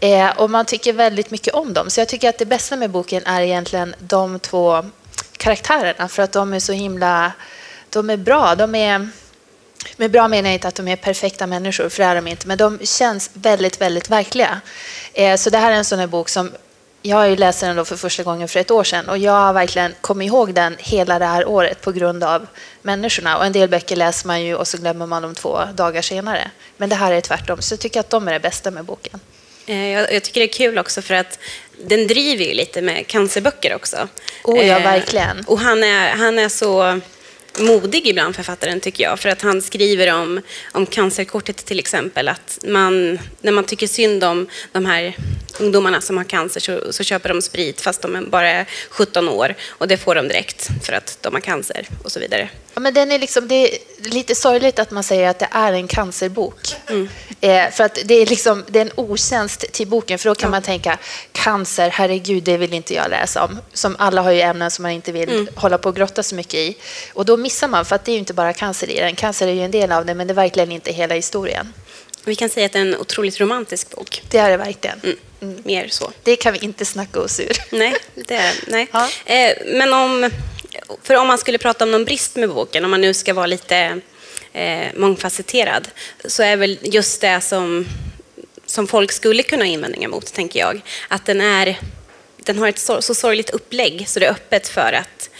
[0.00, 1.90] Eh, och man tycker väldigt mycket om dem.
[1.90, 4.84] Så jag tycker att det bästa med boken är egentligen de två
[5.36, 7.32] karaktärerna, för att de är så himla...
[7.90, 8.54] De är bra.
[8.54, 9.08] De är...
[9.96, 12.46] Med bra menar jag inte att de är perfekta människor, för det är de inte,
[12.46, 14.60] men de känns väldigt, väldigt verkliga.
[15.12, 16.52] Eh, så det här är en sån här bok som
[17.02, 19.32] jag har ju läst den då för första gången för ett år sedan och jag
[19.32, 22.46] har verkligen kommit ihåg den hela det här året på grund av
[22.82, 23.38] människorna.
[23.38, 26.50] Och en del böcker läser man ju och så glömmer man dem två dagar senare.
[26.76, 29.20] Men det här är tvärtom, så jag tycker att de är det bästa med boken.
[29.66, 31.38] Eh, jag, jag tycker det är kul också för att
[31.84, 34.08] den driver ju lite med cancerböcker också.
[34.44, 35.44] Oh ja, eh, verkligen.
[35.46, 37.00] Och han är, han är så
[37.58, 39.18] modig ibland, författaren, tycker jag.
[39.18, 40.40] För att han skriver om,
[40.72, 42.28] om cancerkortet till exempel.
[42.28, 45.16] Att man, när man tycker synd om de här
[45.60, 49.54] ungdomarna som har cancer så, så köper de sprit fast de bara är 17 år.
[49.68, 52.48] Och det får de direkt för att de har cancer och så vidare.
[52.74, 53.78] Ja, men den är liksom, det är
[54.10, 56.76] lite sorgligt att man säger att det är en cancerbok.
[56.88, 57.08] Mm.
[57.40, 60.46] Eh, för att det är, liksom, det är en otjänst till boken, för då kan
[60.46, 60.50] ja.
[60.50, 60.98] man tänka
[61.32, 63.58] cancer, herregud, det vill inte jag läsa om.
[63.72, 65.48] Som alla har ju ämnen som man inte vill mm.
[65.54, 66.76] hålla på och grotta så mycket i.
[67.14, 69.16] Och då missar man, för att det är ju inte bara cancer i den.
[69.16, 71.72] Cancer är ju en del av det, men det är verkligen inte hela historien.
[72.24, 74.22] Vi kan säga att det är en otroligt romantisk bok.
[74.30, 75.00] Det är det verkligen.
[75.04, 75.16] Mm.
[75.40, 75.62] Mm.
[75.64, 76.12] Mer så.
[76.22, 77.56] Det kan vi inte snacka oss ur.
[77.76, 78.88] Nej, det är, nej.
[78.92, 79.08] Ja.
[79.24, 80.30] Eh, men om,
[81.02, 83.46] för om man skulle prata om någon brist med boken, om man nu ska vara
[83.46, 84.00] lite
[84.52, 85.88] eh, mångfacetterad,
[86.24, 87.86] så är väl just det som,
[88.66, 90.80] som folk skulle kunna ha invändningar mot, tänker jag.
[91.08, 91.78] Att den, är,
[92.36, 95.30] den har ett så, så sorgligt upplägg, så det är öppet för att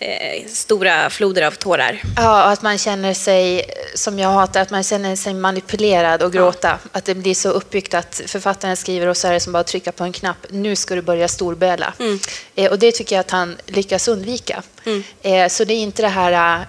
[0.00, 2.02] eh, stora floder av tårar.
[2.16, 6.32] Ja, och att man känner sig, som jag hatar, att man känner sig manipulerad och
[6.32, 6.78] gråta.
[6.82, 6.88] Ja.
[6.92, 9.66] Att det blir så uppbyggt att författaren skriver och så är det som bara att
[9.66, 10.46] trycka på en knapp.
[10.50, 11.94] Nu ska du börja storböla.
[11.98, 12.18] Mm.
[12.54, 14.62] Eh, och det tycker jag att han lyckas undvika.
[14.84, 15.02] Mm.
[15.22, 16.66] Eh, så det är inte det här eh,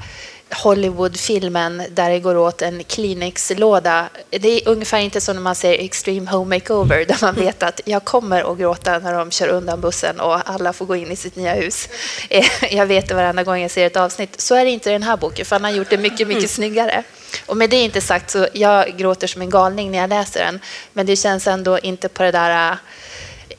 [0.49, 4.09] Hollywood-filmen där det går åt en Kleenex-låda.
[4.29, 7.81] Det är ungefär inte som när man ser Extreme Home Makeover där man vet att
[7.85, 11.15] jag kommer att gråta när de kör undan bussen och alla får gå in i
[11.15, 11.89] sitt nya hus.
[12.29, 14.41] Eh, jag vet det varenda gång jag ser ett avsnitt.
[14.41, 16.51] Så är det inte i den här boken, för han har gjort det mycket, mycket
[16.51, 17.03] snyggare.
[17.45, 20.59] Och med det inte sagt så jag gråter som en galning när jag läser den,
[20.93, 22.77] men det känns ändå inte på det där äh,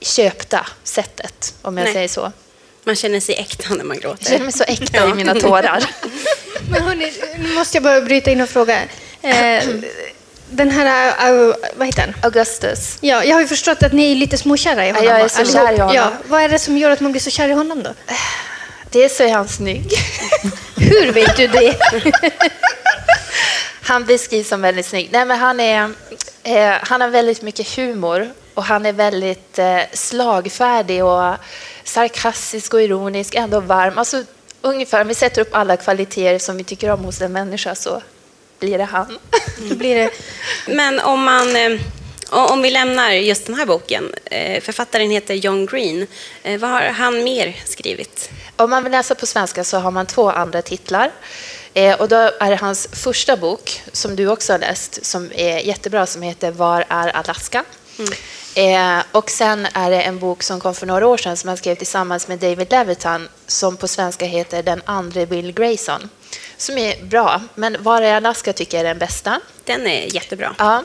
[0.00, 1.92] köpta sättet, om jag Nej.
[1.92, 2.32] säger så.
[2.84, 4.18] Man känner sig äkta när man gråter.
[4.20, 5.84] Jag känner mig så äkta i mina tårar.
[6.70, 8.82] Men hörni, nu måste jag bara bryta in och fråga.
[9.22, 9.64] Eh,
[10.50, 12.14] den här, uh, vad heter den?
[12.22, 12.98] Augustus.
[13.00, 15.04] Ja, jag har ju förstått att ni är lite småkära i honom.
[15.04, 15.54] jag är så allihop.
[15.54, 15.94] kär i honom.
[15.94, 17.90] Ja, vad är det som gör att man blir så kär i honom då?
[18.90, 19.92] Dels så är han snygg.
[20.76, 21.76] Hur vet du det?
[23.82, 25.08] han beskrivs som väldigt snygg.
[25.12, 25.90] Nej, men han, är,
[26.42, 31.34] eh, han har väldigt mycket humor och han är väldigt eh, slagfärdig och
[31.84, 33.98] sarkastisk och ironisk, ändå varm.
[33.98, 34.24] Alltså,
[34.60, 38.02] ungefär, om vi sätter upp alla kvaliteter som vi tycker om hos en människa så
[38.58, 39.18] blir det han.
[39.58, 39.78] Mm.
[39.78, 40.10] blir det.
[40.66, 41.80] Men om, man, eh,
[42.30, 44.14] om vi lämnar just den här boken.
[44.24, 46.06] Eh, författaren heter John Green.
[46.42, 48.30] Eh, vad har han mer skrivit?
[48.56, 51.10] Om man vill läsa på svenska så har man två andra titlar.
[51.98, 56.06] Och då är det hans första bok, som du också har läst, som är jättebra,
[56.06, 57.64] som heter Var är Alaska?
[58.58, 61.56] Eh, och sen är det en bok som kom för några år sedan som han
[61.56, 66.08] skrev tillsammans med David Levitan som på svenska heter Den andre Bill Grayson.
[66.56, 69.40] Som är bra, men Var är Alaska tycker jag är den bästa.
[69.64, 70.54] Den är jättebra.
[70.58, 70.84] Ja.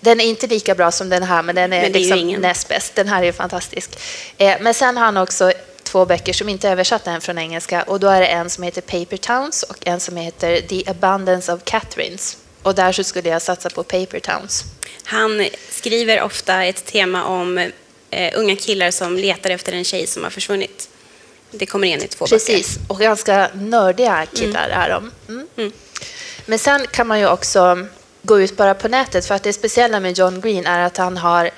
[0.00, 2.68] Den är inte lika bra som den här, men den är, Men är liksom näst
[2.68, 2.94] bäst.
[2.94, 3.98] Den här är fantastisk.
[4.38, 7.82] Eh, men sen har han också två böcker som inte är översatta än från engelska.
[7.82, 11.52] Och då är det en som heter Paper Towns och en som heter The Abundance
[11.52, 12.36] of Catherines.
[12.62, 14.64] Och där så skulle jag satsa på Paper Towns.
[15.04, 17.58] Han skriver ofta ett tema om
[18.10, 20.88] eh, unga killar som letar efter en tjej som har försvunnit.
[21.50, 25.10] Det kommer in i två Precis, och ganska nördiga killar är de.
[25.28, 25.72] Mm.
[26.46, 27.86] Men sen kan man ju också
[28.22, 31.16] gå ut bara på nätet, för att det speciella med John Green är att han
[31.16, 31.50] har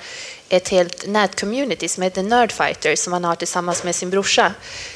[0.55, 4.53] ett helt nätcommunity som heter Nerdfighter som han har tillsammans med sin brorsa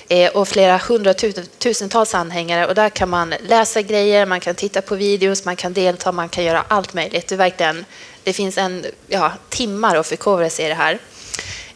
[0.08, 4.96] eh, och flera hundratusentals anhängare och där kan man läsa grejer, man kan titta på
[4.96, 7.28] videos, man kan delta, man kan göra allt möjligt.
[7.28, 7.86] Det, är verkligen,
[8.24, 11.00] det finns en, ja, timmar att förkovra sig i det här.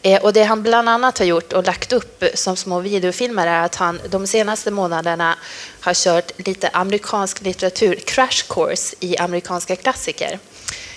[0.02, 3.62] Eh, och det han bland annat har gjort och lagt upp som små videofilmer är
[3.62, 5.36] att han de senaste månaderna
[5.80, 10.38] har kört lite amerikansk litteratur, crash course i amerikanska klassiker.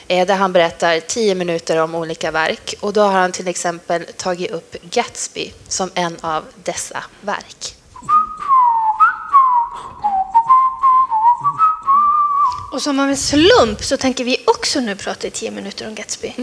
[0.08, 2.76] Eh, Där han berättar tio minuter om olika verk.
[2.80, 7.74] Och då har han till exempel tagit upp Gatsby som en av dessa verk.
[12.72, 15.96] Och som av en slump så tänker vi också nu prata i tio minuter om
[15.96, 16.34] Gatsby.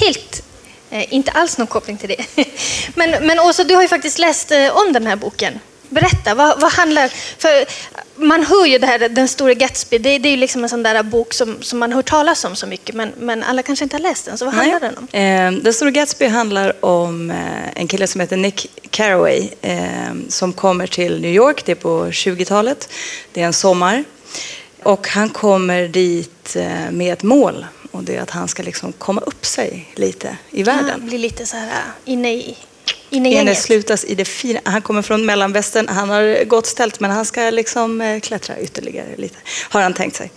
[0.00, 0.42] Helt,
[0.90, 2.26] eh, inte alls någon koppling till det.
[2.94, 5.60] men, men Åsa, du har ju faktiskt läst eh, om den här boken.
[5.88, 7.08] Berätta, vad, vad handlar...
[7.38, 7.50] För
[8.16, 10.82] man hör ju det här, Den store Gatsby, det, det är ju liksom en sån
[10.82, 13.96] där bok som, som man hör talas om så mycket, men, men alla kanske inte
[13.96, 14.38] har läst den.
[14.38, 15.08] Så vad handlar den om?
[15.12, 17.36] Eh, Den stora Gatsby handlar om eh,
[17.80, 19.78] en kille som heter Nick Carraway eh,
[20.28, 22.88] som kommer till New York, det är på 20-talet.
[23.32, 24.04] Det är en sommar.
[24.82, 28.92] Och han kommer dit eh, med ett mål och det är att han ska liksom
[28.92, 31.06] komma upp sig lite i Han världen.
[31.06, 31.72] blir lite så här äh,
[32.04, 32.56] inne i,
[33.10, 33.28] inne
[34.06, 34.60] i det fina.
[34.64, 39.16] Han kommer från mellanvästern, han har gott ställt men han ska liksom eh, klättra ytterligare
[39.16, 39.36] lite,
[39.68, 40.30] har han tänkt sig.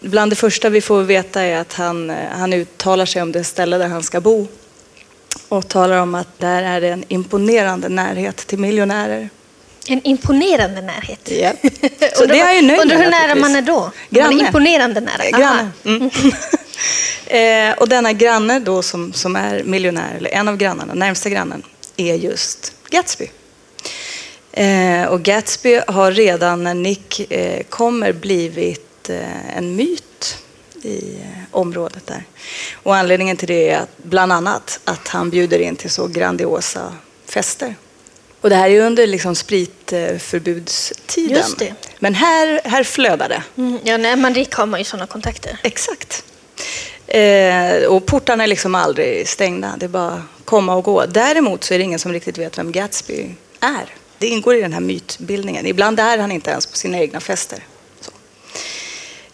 [0.00, 3.44] Bland det första vi får veta är att han, eh, han uttalar sig om det
[3.44, 4.46] ställe där han ska bo
[5.48, 9.30] och talar om att där är det en imponerande närhet till miljonärer.
[9.88, 11.30] En imponerande närhet.
[11.30, 11.56] Japp.
[12.14, 13.80] Så Undrar det är ju nöjd undrar hur nära man är då?
[13.80, 14.46] Man är Granne.
[14.46, 15.24] imponerande nära.
[15.24, 15.38] Eh.
[15.38, 15.70] Granne.
[15.84, 16.10] Mm.
[17.70, 21.62] eh, och denna granne då som, som är miljonär, eller en av grannarna, närmsta grannen,
[22.00, 23.30] är just Gatsby.
[24.52, 30.38] Eh, och Gatsby har redan när Nick eh, kommer blivit eh, en myt
[30.82, 31.16] i
[31.50, 32.24] området där.
[32.72, 36.94] Och anledningen till det är att, bland annat att han bjuder in till så grandiosa
[37.26, 37.74] fester.
[38.40, 41.36] Och det här är under liksom spritförbudstiden.
[41.36, 41.74] Just det.
[41.98, 43.42] Men här, här flödar det.
[43.56, 45.58] Mm, ja, när man rik har man ju sådana kontakter.
[45.62, 46.24] Exakt.
[47.06, 49.74] Eh, och portarna är liksom aldrig stängda.
[49.78, 51.06] Det är bara komma och gå.
[51.06, 53.94] Däremot så är det ingen som riktigt vet vem Gatsby är.
[54.18, 55.66] Det ingår i den här mytbildningen.
[55.66, 57.64] Ibland är han inte ens på sina egna fester.
[58.00, 58.10] Så.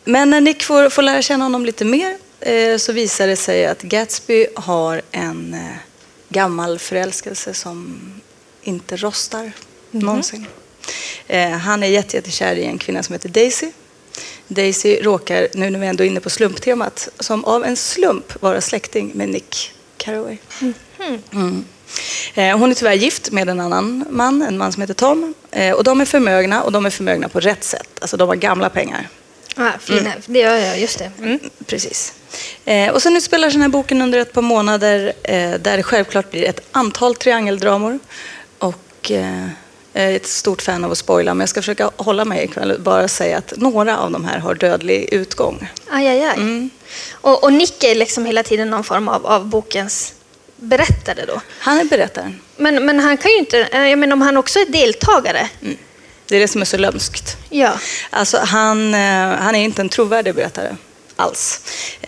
[0.04, 3.66] Men när Nick får, får lära känna honom lite mer eh, så visar det sig
[3.66, 5.60] att Gatsby har en eh,
[6.28, 8.00] gammal förälskelse som
[8.62, 9.52] inte rostar
[9.90, 10.46] någonsin.
[11.26, 13.70] Eh, han är jätte- jättekär i en kvinna som heter Daisy.
[14.48, 18.60] Daisy råkar, nu när vi ändå är inne på slumptemat, som av en slump vara
[18.60, 20.36] släkting med Nick Carraway.
[20.60, 20.74] Mm.
[22.34, 25.34] Eh, Hon är tyvärr gift med en annan man, en man som heter Tom.
[25.50, 27.88] Eh, Och de är förmögna och de är förmögna på rätt sätt.
[28.00, 29.08] Alltså de har gamla pengar.
[29.56, 30.12] Ah, fina.
[30.26, 31.10] Det gör jag, just det.
[31.18, 31.38] Mm.
[31.66, 32.12] Precis.
[32.64, 35.12] Eh, och sen utspelar sig den här boken under ett par månader
[35.58, 37.98] där det självklart blir ett antal triangeldramor.
[38.58, 39.50] Och jag
[40.04, 42.80] är ett stort fan av att spoila, men jag ska försöka hålla mig ikväll och
[42.80, 45.68] bara säga att några av de här har dödlig utgång.
[45.90, 46.34] Aj, aj, aj.
[46.36, 46.70] Mm.
[47.12, 50.12] Och, och Nick är liksom hela tiden någon form av, av bokens
[50.56, 51.40] berättare då.
[51.58, 52.40] Han är berättaren.
[52.56, 55.48] Men, men han kan ju inte, eh, jag menar om han också är deltagare.
[56.28, 57.36] Det är det som är så lömskt.
[57.50, 57.72] Ja.
[58.10, 59.00] Alltså, han, eh,
[59.38, 60.76] han är inte en trovärdig berättare
[61.16, 61.60] alls.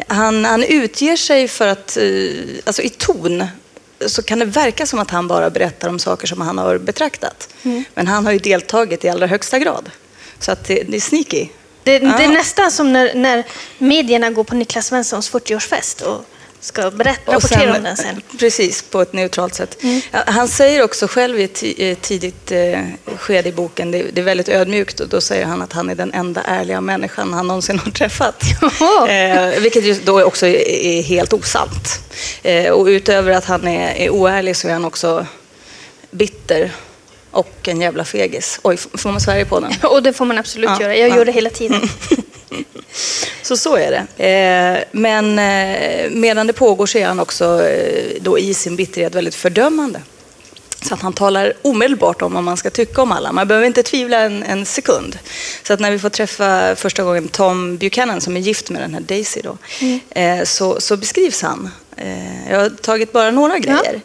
[0.07, 2.05] Han, han utger sig för att, eh,
[2.65, 3.45] alltså i ton,
[4.07, 7.49] så kan det verka som att han bara berättar om saker som han har betraktat.
[7.95, 9.91] Men han har ju deltagit i allra högsta grad.
[10.39, 11.49] Så att det, det är sneaky.
[11.83, 12.31] Det, det är Ja.
[12.31, 13.45] nästan som när, när
[13.79, 16.25] medierna går på Niklas Svenssons 40-årsfest och
[16.61, 18.23] ska berätta, rapportera om den sen.
[18.39, 19.79] Precis, på ett neutralt sätt.
[20.11, 22.81] Ja, Han säger också själv i ett ett tidigt eh,
[23.17, 26.13] skede i boken, det, är väldigt ödmjukt, och då säger han att han är den
[26.13, 28.43] enda ärliga människan han någonsin har träffat.
[29.09, 32.01] Eh, vilket då också är, helt osant.
[32.43, 35.27] Eh, och utöver att han är, är oärlig så är han också
[36.11, 36.73] bitter
[37.31, 38.61] och en jävla fegis.
[38.63, 39.73] Oj, får man svära på den?
[39.83, 40.97] Och det får man absolut Ja, göra.
[40.97, 41.17] Jag ja.
[41.17, 41.81] gör det hela tiden.
[43.43, 44.25] Så så är det.
[44.25, 49.15] Eh, men eh, medan det pågår så är han också eh, då i sin bitterhet
[49.15, 50.03] väldigt fördömande.
[50.83, 53.33] Så att han talar omedelbart om vad man ska tycka om alla.
[53.33, 55.19] Man behöver inte tvivla en, en sekund.
[55.63, 58.95] Så att när vi får träffa första gången Tom Buchanan som är gift med den
[58.95, 59.59] här Daisy då,
[60.11, 61.71] eh, så, så beskrivs han.
[62.51, 64.01] Jag har tagit bara några grejer.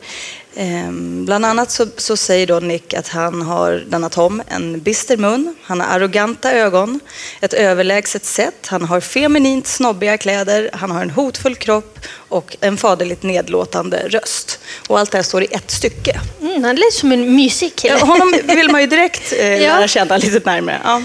[0.55, 5.17] Ehm, bland annat så, så säger då Nick att han har, denna Tom, en bister
[5.17, 6.99] mun, han har arroganta ögon,
[7.41, 11.99] ett överlägset sätt, han har feminint snobbiga kläder, han har en hotfull kropp
[12.33, 14.59] och en faderligt nedlåtande röst.
[14.87, 16.19] Och allt det här står i ett stycke.
[16.41, 17.93] Mm, han lät som en mysig kille.
[17.99, 19.77] Ja, honom vill man ju direkt eh, Ja.
[19.77, 20.81] lära känna lite närmare.
[20.83, 21.01] Ja.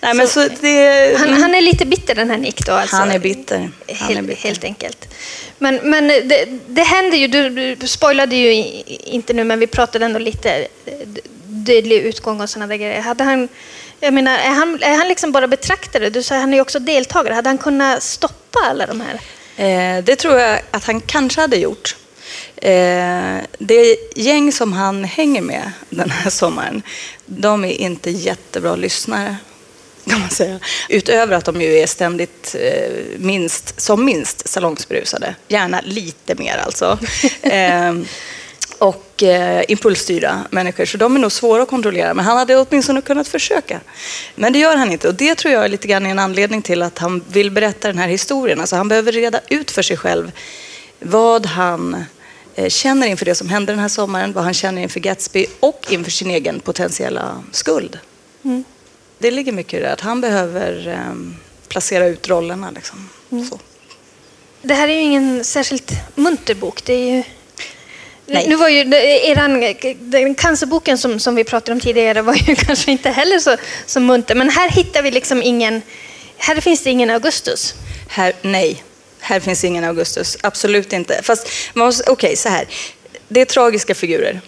[0.00, 2.96] Nej, men så det, Han, han är lite bitter den här Nick då alltså.
[2.96, 3.56] Han är bitter.
[3.58, 3.70] Han
[4.10, 4.42] är Helt, bitter.
[4.42, 5.08] helt enkelt.
[5.58, 8.52] Men, men det, det händer ju, du, du spoilade ju
[9.04, 10.50] inte nu, men vi pratade ändå lite
[10.86, 10.92] eh,
[11.46, 13.00] dödlig utgång och sådana där grejer.
[13.00, 13.48] Hade han,
[14.00, 16.10] jag menar, är han, är han liksom bara betraktare?
[16.10, 17.34] Du sa han är ju också deltagare.
[17.34, 19.20] Hade han kunnat stoppa alla de här?
[19.60, 21.96] Eh, det tror jag att han kanske hade gjort.
[22.56, 26.82] Eh, det gäng som han hänger med den här sommaren,
[27.26, 29.36] de är inte jättebra lyssnare.
[30.10, 30.58] Kan man säga.
[30.88, 35.34] Utöver att de ju är ständigt eh, minst, som minst salongsberusade.
[35.48, 36.98] Gärna lite mer alltså.
[38.80, 40.84] Och eh, impulsstyrda människor.
[40.84, 42.14] Så de är nog svåra att kontrollera.
[42.14, 43.80] Men han hade åtminstone kunnat försöka.
[44.34, 45.08] Men det gör han inte.
[45.08, 47.98] Och det tror jag är lite grann en anledning till att han vill berätta den
[47.98, 48.60] här historien.
[48.60, 50.32] Alltså han behöver reda ut för sig själv
[51.00, 52.04] vad han
[52.54, 55.86] eh, känner inför det som hände den här sommaren, vad han känner inför Gatsby och
[55.90, 57.98] inför sin egen potentiella skuld.
[59.18, 61.14] Det ligger mycket i det, att han behöver eh,
[61.68, 62.70] placera ut rollerna.
[62.70, 63.08] Liksom.
[63.50, 63.58] Så.
[64.62, 66.84] Det här är ju ingen särskilt munter bok.
[66.84, 67.22] Det är ju...
[68.32, 68.48] Nej.
[68.48, 68.80] Nu var ju
[69.30, 73.56] eran, den cancerboken som, som vi pratade om tidigare var ju kanske inte heller så,
[73.86, 74.34] så munter.
[74.34, 75.82] Men här hittar vi liksom ingen...
[76.36, 77.74] Här finns det ingen Augustus.
[78.08, 78.82] Här, nej,
[79.20, 80.36] här finns ingen Augustus.
[80.40, 81.22] Absolut inte.
[81.22, 81.48] Fast,
[82.06, 82.66] okej, så här.
[83.28, 84.40] Det är tragiska figurer.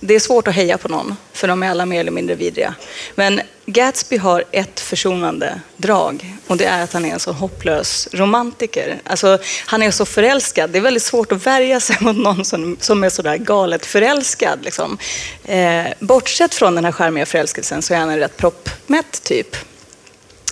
[0.00, 2.74] Det är svårt att heja på någon, för de är alla mer eller mindre vidriga.
[3.14, 8.08] Men Gatsby har ett försonande drag och det är att han är en så hopplös
[8.12, 9.00] romantiker.
[9.04, 10.70] Alltså, han är så förälskad.
[10.70, 14.58] Det är väldigt svårt att värja sig mot någon som, som är sådär galet förälskad.
[14.64, 14.98] Liksom.
[15.44, 19.56] Eh, bortsett från den här charmiga förälskelsen så är han en rätt proppmätt typ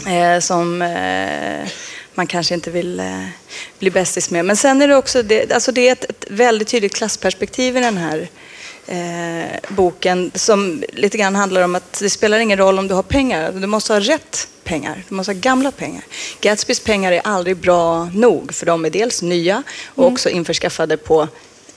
[0.06, 1.68] eh, som eh,
[2.14, 3.26] man kanske inte vill eh,
[3.78, 4.44] bli bästis med.
[4.44, 7.80] Men sen är det också det, alltså det är ett, ett väldigt tydligt klassperspektiv i
[7.80, 8.28] den här
[8.86, 13.02] eh, boken som lite grann handlar om att det spelar ingen roll om du har
[13.02, 13.52] pengar.
[13.52, 15.02] Du måste ha rätt pengar.
[15.08, 16.04] Du måste ha gamla pengar.
[16.40, 21.28] Gatsbys pengar är aldrig bra nog för de är dels nya och också införskaffade på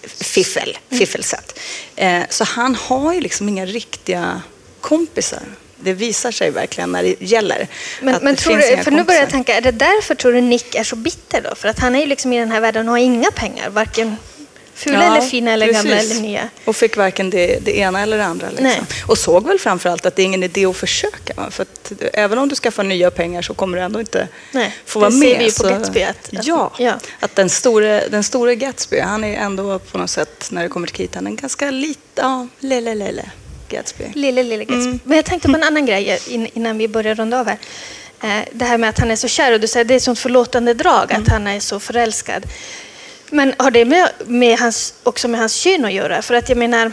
[0.03, 1.59] fiffel, fiffelsätt.
[1.95, 4.41] Eh, så han har ju liksom inga riktiga
[4.81, 5.43] kompisar.
[5.75, 7.67] Det visar sig verkligen när det gäller.
[8.01, 10.41] Men, men det tror du, för nu börjar jag tänka, är det därför tror du
[10.41, 11.55] Nick är så bitter då?
[11.55, 13.69] För att han är ju liksom i den här världen och har inga pengar.
[13.69, 14.17] Varken
[14.75, 16.11] fula Ja, eller fina eller gamla precis.
[16.11, 16.49] eller nya.
[16.65, 18.49] Och fick varken det, det ena eller det andra.
[18.49, 18.85] Liksom.
[19.07, 21.51] Och såg väl framförallt att det är ingen idé att försöka.
[21.51, 24.99] För att även om du skaffar nya pengar så kommer du ändå inte Nej, få
[24.99, 25.37] det vara ser med.
[25.39, 26.93] vi ju på Gatsby att- ja, ja.
[27.19, 30.87] att den store, den store Gatsby, han är ändå på något sätt, när det kommer
[30.87, 33.25] till kritan, en ganska lite, ja, lille, lille
[33.69, 34.03] Gatsby.
[34.13, 34.83] Lille, lille Gatsby.
[34.85, 34.99] Mm.
[35.03, 37.57] Men jag tänkte på en annan grej in- innan vi börjar runda av här.
[38.23, 39.95] Eh, Det här med att han är så kär och du säger att det är
[39.97, 41.21] ett sånt förlåtande drag Mm.
[41.21, 42.43] att han är så förälskad.
[43.33, 46.21] Men har det med, med hans, också med hans kön att göra?
[46.21, 46.91] För att jag menar,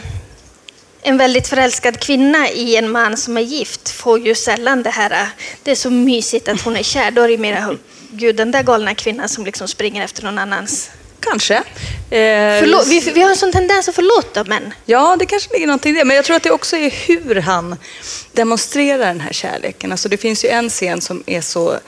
[1.01, 5.11] en väldigt förälskad kvinna i en man som är gift får ju sällan det här,
[5.11, 5.27] eh,
[5.63, 7.11] det är så mysigt att hon är kär.
[7.11, 7.77] Då är det mer,
[8.11, 10.89] gud den där galna kvinnan som liksom springer efter någon annans.
[11.19, 11.55] Kanske.
[11.55, 14.73] Eh, Förlåt, vi, vi har en sån tendens att förlåta män.
[14.85, 16.05] Ja, det kanske ligger någonting i det.
[16.05, 17.75] Men jag tror att det också är hur han
[18.31, 19.91] demonstrerar den här kärleken.
[19.91, 21.79] Alltså det finns ju en scen som är så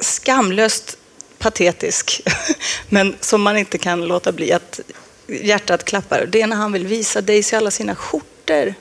[0.00, 0.96] skamlöst
[1.38, 2.22] patetisk,
[2.88, 4.80] men som man inte kan låta bli att
[5.26, 6.26] hjärtat klappar.
[6.28, 8.74] Det är när han vill visa Daisy alla sina skjortor.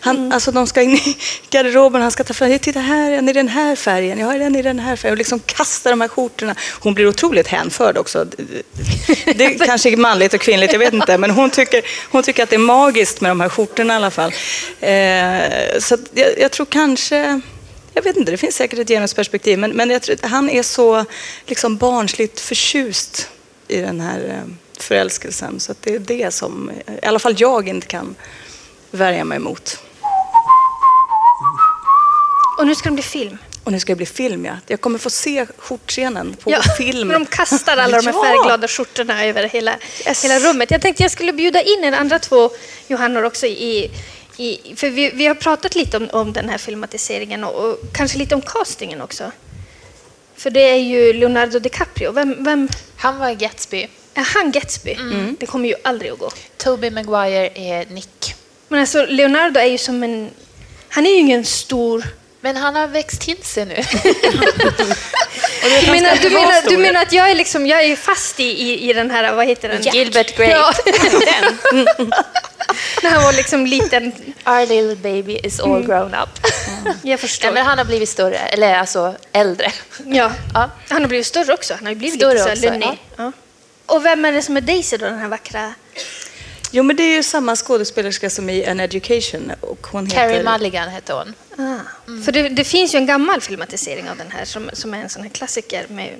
[0.00, 1.16] Han, alltså de ska in i
[1.50, 4.56] garderoben, han ska ta fram, titta här, en i den här färgen, jag har en
[4.56, 5.12] i den här färgen.
[5.12, 6.54] Och liksom kasta de här skjortorna.
[6.80, 8.24] Hon blir otroligt hänförd också.
[9.24, 11.18] Det är kanske är manligt och kvinnligt, jag vet inte.
[11.18, 14.10] Men hon tycker, hon tycker att det är magiskt med de här skjortorna i alla
[14.10, 14.32] fall.
[14.80, 17.40] Eh, så jag, jag tror kanske,
[17.94, 19.58] jag vet inte, det finns säkert ett genusperspektiv.
[19.58, 21.04] Men, men jag tror, att han är så
[21.46, 23.28] liksom barnsligt förtjust
[23.68, 25.60] i den här eh, förälskelsen.
[25.60, 26.70] Så att det är det som,
[27.02, 28.14] i alla fall jag inte kan
[28.90, 29.78] värja mig emot.
[32.58, 33.38] Och nu ska det bli film.
[33.64, 34.52] Och nu ska det bli film, ja.
[34.66, 37.08] Jag kommer få se skjortscenen på Ja, film.
[37.08, 39.76] De kastar alla de här färgglada skjortorna över hela,
[40.06, 40.24] Yes.
[40.24, 40.70] hela rummet.
[40.70, 42.50] Jag tänkte jag skulle bjuda in er andra två
[42.88, 43.90] Johannor också i,
[44.36, 48.18] I, för vi, vi har pratat lite om, om den här filmatiseringen och, och kanske
[48.18, 49.32] lite om castingen också.
[50.36, 52.12] För det är ju Leonardo DiCaprio.
[52.12, 53.88] Vem, vem Han var Gatsby.
[54.14, 54.96] är han Gatsby?
[55.38, 56.30] Det kommer ju aldrig att gå.
[56.56, 58.34] Toby Maguire är Nick.
[58.68, 60.30] Men alltså Leonardo är ju som en...
[60.88, 62.04] Han är ju ingen stor...
[62.40, 63.76] Men han har växt till sig nu.
[65.62, 68.90] Du menar, du, menar, du menar att jag är, liksom, jag är fast i, i,
[68.90, 69.82] i den här, vad heter den?
[69.82, 70.50] Gilbert Grape.
[70.50, 70.72] Ja.
[73.02, 74.12] När han var liksom liten.
[74.46, 76.46] Our little baby is all grown up.
[77.02, 77.46] Jag förstår.
[77.46, 79.72] Nej, men han har blivit större, eller alltså äldre.
[80.06, 80.32] Ja.
[80.54, 80.70] Ja.
[80.88, 81.74] Han har blivit större också.
[81.74, 82.98] Han har ju blivit Större lite så lunnig.
[83.16, 83.32] Ja.
[83.86, 85.74] Och vem är det som är Daisy då, den här vackra?
[86.70, 89.52] Jo, men det är ju samma skådespelerska som i An Education.
[89.60, 90.16] Och hon heter...
[90.16, 91.34] Carrie Mulligan hette hon.
[91.56, 91.78] Ah.
[92.24, 95.08] För det, det finns ju en gammal filmatisering av den här som, som är en
[95.08, 95.86] sån här klassiker.
[95.88, 96.10] Med,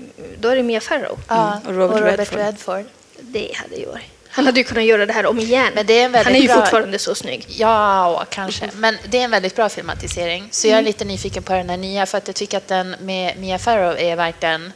[0.41, 1.19] då är det Mia Farrow.
[1.29, 2.39] Ja, och Robert Redford.
[2.39, 2.85] Redford.
[3.21, 4.20] Det hade ju varit...
[4.31, 5.73] Han hade ju kunnat göra det här om igen.
[5.75, 7.45] Men det är en väldigt Han är ju bra- fortfarande så snygg.
[7.49, 8.71] Ja, kanske.
[8.75, 10.49] Men det är en väldigt bra filmatisering.
[10.51, 12.97] Så jag är lite nyfiken på den här nya för att jag tycker att den
[13.01, 14.73] med Mia Farrow är verkligen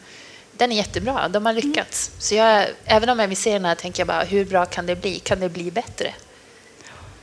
[0.52, 1.28] den är jättebra.
[1.28, 2.10] De har lyckats.
[2.18, 4.86] Så jag, även om jag vill se den här tänker jag bara hur bra kan
[4.86, 5.18] det bli?
[5.18, 6.14] Kan det bli bättre?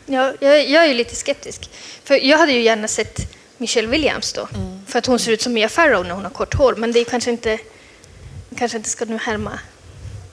[0.06, 1.70] Ja, jag, jag är ju lite skeptisk.
[2.04, 3.20] För jag hade ju gärna sett
[3.58, 4.48] Michelle Williams då.
[4.88, 6.76] För att hon ser ut som Mia Farrow när hon har kort hår.
[6.78, 7.58] Men det är kanske inte...
[8.58, 9.60] kanske inte ska nu härma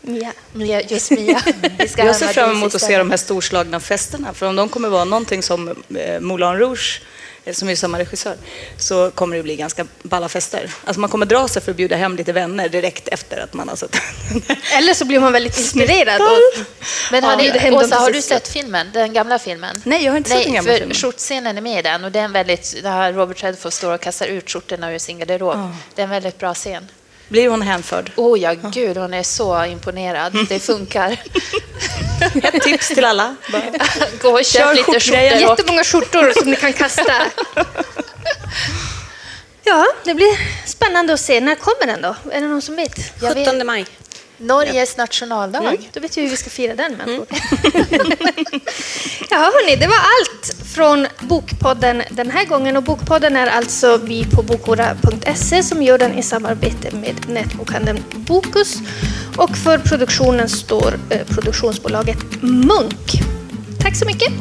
[0.00, 0.32] Mia.
[0.52, 1.42] Mia, just Mia.
[1.78, 4.34] Vi ska Jag ser fram emot att se de här storslagna festerna.
[4.34, 7.02] För om de kommer vara någonting som eh, Moulin Rouge,
[7.44, 8.36] eh, som är samma regissör,
[8.78, 10.70] så kommer det bli ganska balla fester.
[10.84, 13.68] Alltså man kommer dra sig för att bjuda hem lite vänner direkt efter att man
[13.68, 13.96] har sett
[14.78, 16.20] Eller så blir man väldigt inspirerad.
[16.20, 16.66] Och,
[17.12, 18.90] Men har, Ja, ni, Åsa, har du sett filmen?
[18.92, 19.82] Den gamla filmen?
[19.84, 20.94] Nej, jag har inte sett den gamla för filmen.
[20.96, 24.00] skjortscenen är med i den och det är en väldigt, där Robert Redford står och
[24.00, 25.70] kastar ut skjortorna ur sin garderob.
[25.94, 26.88] Det är en väldigt bra scen.
[27.28, 28.10] Blir hon hänförd?
[28.16, 30.46] Oh ja, gud, hon är så imponerad.
[30.48, 31.16] Det funkar.
[32.42, 33.36] Ett tips till alla.
[33.52, 33.62] Bara.
[34.22, 35.34] Gå och köp Kör lite skjortor.
[35.34, 37.12] och- jättemånga skjortor som ni kan kasta.
[39.64, 41.40] Ja, det blir spännande att se.
[41.40, 42.16] När kommer den då?
[42.32, 43.22] Är det någon som vet?
[43.22, 43.48] Jag vet.
[43.50, 43.86] 17 maj.
[44.38, 45.58] Norges nationaldag.
[45.58, 47.26] Mm, då vet vi hur vi ska fira den människor.
[49.30, 52.76] ja, hörni, det var allt från Bokpodden den här gången.
[52.76, 58.76] Och Bokpodden är alltså vi på bokora.se som gör den i samarbete med nätbokhandeln Bokus.
[59.36, 63.12] Och för produktionen står eh, produktionsbolaget Munk.
[63.80, 64.32] Tack så mycket!